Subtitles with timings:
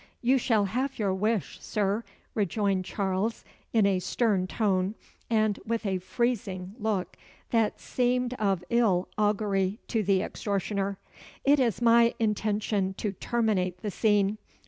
[0.23, 2.03] "You shall have your wish, Sir,"
[2.33, 4.95] rejoined Charles in a stern tone
[5.29, 7.15] and with a freezing look,
[7.51, 10.97] that seemed of ill augury to the extortioner
[11.45, 14.39] "It is my intention to terminate the scene.